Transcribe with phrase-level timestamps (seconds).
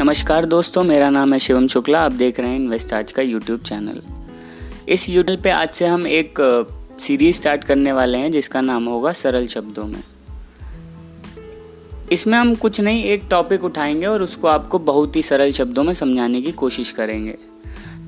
[0.00, 3.60] नमस्कार दोस्तों, मेरा नाम है शिवम शुक्ला। आप देख रहे हैं इन्वेस्ट आज का यूट्यूब
[3.60, 4.02] चैनल।
[4.88, 6.34] इस यूट्यूब पे आज से हम एक
[7.00, 10.02] सीरीज़ स्टार्ट करने वाले हैं, जिसका नाम होगा सरल शब्दों में।
[12.12, 15.94] इसमें हम कुछ नहीं, एक टॉपिक उठाएँगे और उसको आपको बहुत ही सरल शब्दों में
[15.94, 17.38] समझाने की कोशिश करेंगे।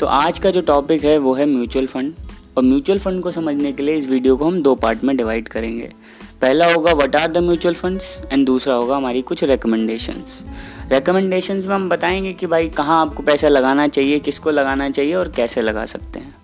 [0.01, 2.12] तो आज का जो टॉपिक है, वो है म्यूचुअल फंड
[2.57, 5.48] और म्यूचुअल फंड को समझने के लिए इस वीडियो को हम दो पार्ट में डिवाइड
[5.48, 5.93] करेंगे।
[6.41, 10.45] पहला होगा what are the mutual funds and दूसरा होगा, हमारी कुछ रिकमेंडेशंस
[10.92, 15.28] रिकमेंडेशंस में हम बताएँगे कि भाई कहाँ आपको पैसा लगाना चाहिए, किसको लगाना चाहिए और
[15.28, 16.34] कैसे लगा सकते हैं।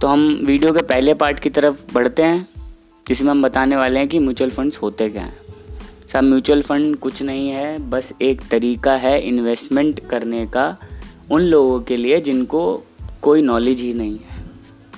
[0.00, 2.48] तो हम वीडियो के पहले पार्ट की तरफ़ बढ़ते हैं,
[3.08, 5.36] जिसमें हम बताने वाले हैं कि म्यूचुअल फंड्स होते क्या हैं।
[6.12, 10.76] साहब म्यूचुअल फंड कुछ नहीं है, बस एक तरीका है इन्वेस्टमेंट करने का
[11.30, 12.82] उन लोगों के लिए जिनको
[13.22, 14.33] कोई नॉलेज ही नहीं है।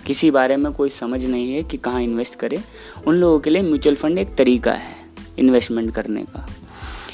[0.07, 2.63] किसी बारे में कोई समझ नहीं है कि कहाँ इन्वेस्ट करें।
[3.07, 4.95] उन लोगों के लिए म्यूचुअल फंड एक तरीका है
[5.39, 6.47] इन्वेस्टमेंट करने का।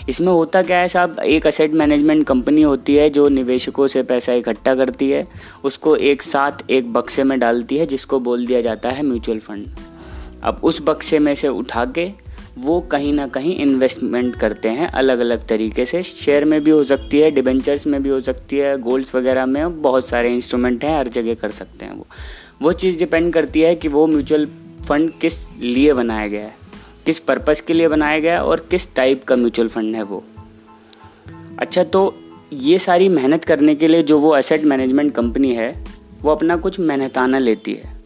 [0.09, 4.33] इसमें होता क्या है साहब, एक असेट मैनेजमेंट कंपनी होती है जो निवेशकों से पैसा
[4.33, 5.27] इकट्ठा करती है,
[5.65, 9.67] उसको एक साथ एक बक्से में डालती है, जिसको बोल दिया जाता है म्यूचुअल फंड
[10.43, 12.11] अब उस बक्से में से उठा के
[12.59, 16.83] वो कहीं ना कहीं इन्वेस्टमेंट करते हैं अलग अलग तरीके से। शेयर में भी हो
[16.85, 20.99] सकती है डिबेंचर्स में भी हो सकती है गोल्ड्स वगैरह में बहुत सारे इंस्ट्रूमेंट हैं,
[20.99, 22.07] हर जगह कर सकते हैं वो।
[22.63, 24.47] वो चीज़ डिपेंड करती है कि वो म्यूचुअल
[24.89, 26.55] फंड किस लिए बनाया गया है,
[27.07, 30.23] किस पर्पस के लिए बनाया गया है और किस टाइप का म्यूचुअल फंड है वो।
[31.59, 32.15] अच्छा तो
[32.53, 35.75] ये सारी मेहनत करने के लिए जो वो एसेट मैनेजमेंट कंपनी है,
[36.23, 37.97] वो अपना कुछ मेहनताना लेती है,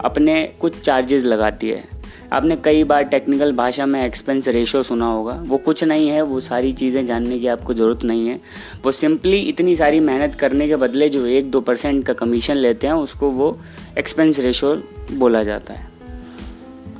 [0.00, 1.97] अपने कुछ चार्जेस लगाती है।
[2.32, 6.40] आपने कई बार टेक्निकल भाषा में एक्सपेंस रेशो सुना होगा। वो कुछ नहीं है, वो
[6.40, 8.40] सारी चीज़ें जानने की आपको ज़रूरत नहीं है।
[8.84, 12.86] वो सिंपली इतनी सारी मेहनत करने के बदले जो एक दो परसेंट का कमीशन लेते
[12.86, 13.58] हैं, उसको वो
[13.98, 15.90] एक्सपेंस रेशो बोला जाता है।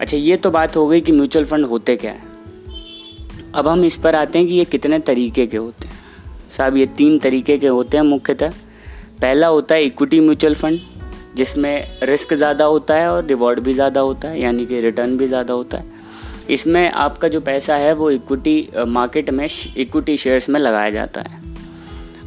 [0.00, 2.22] अच्छा ये तो बात हो गई कि म्यूचुअल फंड होते क्या है?
[3.54, 5.98] अब हम इस पर आते हैं कि ये कितने तरीके के होते हैं।
[6.50, 8.50] साहब, ये तीन तरीके के होते हैं मुख्यतः।
[9.22, 10.80] पहला होता है इक्विटी म्यूचुअल फंड
[11.38, 15.26] जिसमें रिस्क ज़्यादा होता है और रिवॉर्ड भी ज़्यादा होता है, यानी कि रिटर्न भी
[15.26, 15.96] ज़्यादा होता है।
[16.50, 19.46] इसमें आपका जो पैसा है, वो इक्विटी मार्केट में
[19.76, 21.40] इक्विटी शेयर्स में लगाया जाता है।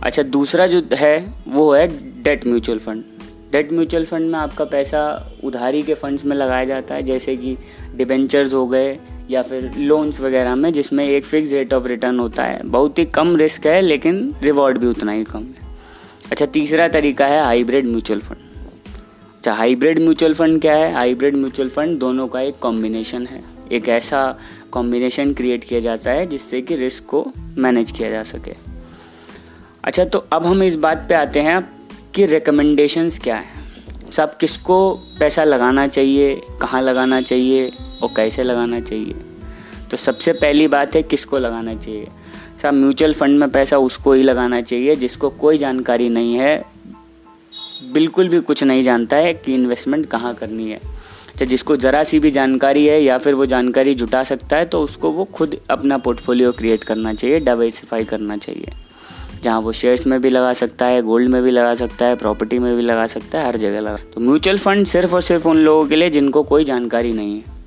[0.03, 1.87] अच्छा दूसरा जो है, वो है
[2.23, 3.03] debt mutual fund
[3.51, 4.99] debt mutual fund में आपका पैसा
[5.43, 7.57] उधारी के फंड्स में लगाया जाता है, जैसे कि
[7.95, 8.97] डिबेंचर्स हो गए,
[9.29, 13.05] या फिर लोन्स वगैरह में, जिसमें एक फिक्स रेट ऑफ़ रिटर्न होता है। बहुत ही
[13.09, 15.69] कम रिस्क है, लेकिन रिवॉर्ड भी उतना ही कम है।
[16.31, 18.40] अच्छा तीसरा तरीका है हाइब्रिड म्यूचुअल फंड
[19.41, 20.93] अच्छा हाइब्रिड म्यूचुअल फंड क्या है?
[20.93, 24.37] हाइब्रिड म्यूचुअल फंड दोनों का एक कॉम्बिनेशन है। एक ऐसा
[24.71, 27.25] कॉम्बिनेशन क्रिएट किया जाता है जिससे कि रिस्क को
[27.57, 28.51] मैनेज किया जा सके।
[29.83, 31.61] अच्छा तो अब हम इस बात पे आते हैं
[32.15, 38.79] कि रिकमेंडेशंस क्या है। सब किसको पैसा लगाना चाहिए, कहाँ लगाना चाहिए और कैसे लगाना
[38.79, 39.15] चाहिए।
[39.91, 42.07] तो सबसे पहली बात है किसको लगाना चाहिए।
[42.61, 46.70] सब म्यूचुअल फंड में पैसा उसको ही लगाना चाहिए जिसको कोई जानकारी नहीं है
[47.81, 52.19] बिल्कुल भी कुछ नहीं जानता है कि इन्वेस्टमेंट कहाँ करनी है। चाहे जिसको ज़रा सी
[52.19, 55.97] भी जानकारी है या फिर वो जानकारी जुटा सकता है तो उसको वो खुद अपना
[55.97, 58.73] पोर्टफोलियो क्रिएट करना चाहिए डाइवर्सिफाई करना चाहिए।
[59.43, 62.59] जहाँ वो शेयर्स में भी लगा सकता है गोल्ड में भी लगा सकता है प्रॉपर्टी
[62.59, 65.57] में भी लगा सकता है, हर जगह लगा तो म्यूचुअल फंड सिर्फ़ और सिर्फ़ उन
[65.57, 67.59] लोगों के लिए जिनको कोई जानकारी नहीं है।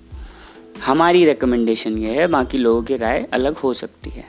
[0.86, 4.24] हमारी रिकमेंडेशन ये है, बाकी लोगों की राय अलग हो सकती है।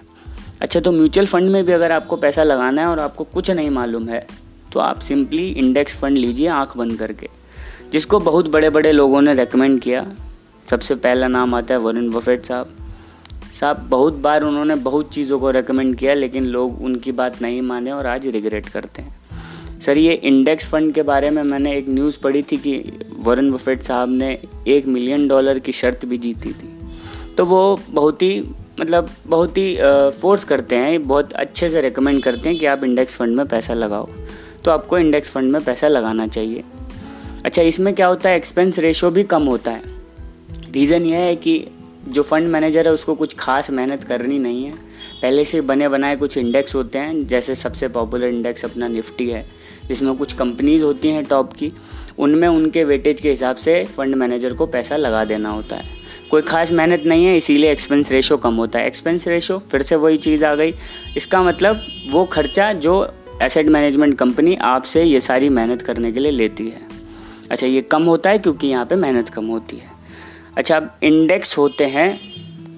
[0.61, 3.69] अच्छा तो म्यूचुअल फंड में भी अगर आपको पैसा लगाना है और आपको कुछ नहीं
[3.69, 4.25] मालूम है
[4.75, 7.27] तो आप सिंपली इंडेक्स फंड लीजिए आँख बंद करके।
[7.91, 10.05] जिसको बहुत बड़े बड़े लोगों ने रेकमेंड किया,
[10.69, 12.75] सबसे पहला नाम आता है वरुण बफेट साहब।
[13.59, 17.91] साहब, बहुत बार उन्होंने बहुत चीज़ों को रेकमेंड किया, लेकिन लोग उनकी बात नहीं माने
[17.91, 22.17] और आज रिग्रेट करते हैं। सर, ये इंडेक्स फंड के बारे में मैंने एक न्यूज़
[22.19, 22.77] पढ़ी थी कि
[23.19, 24.37] वरुण बफेट साहब ने
[24.67, 26.69] एक मिलियन डॉलर की शर्त भी जीती थी।
[27.37, 28.43] तो वो बहुत ही
[28.79, 29.77] मतलब बहुत ही
[30.11, 33.73] फोर्स करते हैं, बहुत अच्छे से रिकमेंड करते हैं कि आप इंडेक्स फंड में पैसा
[33.73, 34.09] लगाओ।
[34.65, 36.63] तो आपको इंडेक्स फंड में पैसा लगाना चाहिए।
[37.45, 38.35] अच्छा इसमें क्या होता है?
[38.35, 39.81] एक्सपेंस रेशो भी कम होता है।
[40.71, 41.67] रीज़न यह है कि
[42.07, 44.71] जो फंड मैनेजर है, उसको कुछ खास मेहनत करनी नहीं है।
[45.21, 49.49] पहले से बने बनाए कुछ इंडेक्स होते हैं, जैसे सबसे पॉपुलर इंडेक्स अपना निफ्टी है।
[49.87, 51.71] जिसमें कुछ कंपनीज़ होती हैं टॉप की,
[52.17, 55.85] उनमें उनके वेटेज के हिसाब से फंड मैनेजर को पैसा लगा देना होता है।
[56.31, 59.95] कोई खास मेहनत नहीं है, इसीलिए एक्सपेंस रेशो कम होता है। एक्सपेंस रेशो फिर से
[59.95, 60.73] वही चीज़ आ गई।
[61.17, 66.31] इसका मतलब वो खर्चा जो एसेट मैनेजमेंट कंपनी आपसे ये सारी मेहनत करने के लिए
[66.31, 66.81] लेती है।
[67.51, 69.89] अच्छा ये कम होता है क्योंकि यहाँ पे मेहनत कम होती है।
[70.57, 72.19] अच्छा अब इंडेक्स होते हैं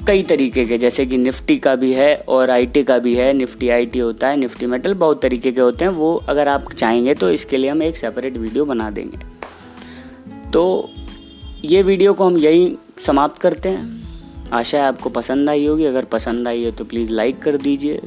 [0.08, 3.70] कई तरीके के, जैसे कि निफ्टी का भी है और आईटी का भी है। निफ्टी
[3.70, 7.30] आईटी होता है, निफ्टी मेटल बहुत तरीके के होते हैं। वो अगर आप चाहेंगे तो
[7.30, 9.18] इसके लिए हम एक सेपरेट वीडियो बना देंगे।
[10.52, 10.90] तो
[11.66, 16.06] ये वीडियो को हम यही समाप्त करते हैं। आशा है आपको पसंद आई होगी। अगर
[16.06, 18.02] पसंद आई है तो प्लीज़ लाइक कर दीजिए।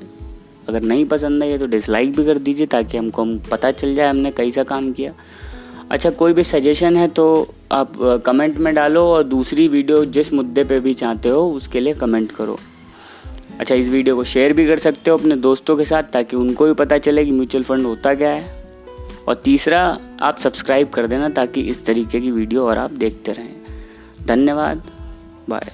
[0.71, 3.95] अगर नहीं पसंद आई है तो डिसलाइक भी कर दीजिए ताकि हमको हम पता चल
[3.95, 5.13] जाए हमने कैसा काम किया।
[5.91, 7.25] अच्छा कोई भी सजेशन है तो
[7.73, 7.93] आप
[8.27, 12.33] कमेंट में डालो और दूसरी वीडियो जिस मुद्दे पे भी चाहते हो उसके लिए कमेंट
[12.33, 12.59] करो।
[13.61, 16.67] अच्छा इस वीडियो को शेयर भी कर सकते हो अपने दोस्तों के साथ ताकि उनको
[16.67, 18.59] भी पता चले कि म्यूचुअल फंड होता क्या है।
[19.29, 23.55] और तीसरा, आप सब्सक्राइब कर देना ताकि इस तरीके की वीडियो और आप देखते रहें।
[24.27, 24.83] धन्यवाद।
[25.51, 25.73] बाय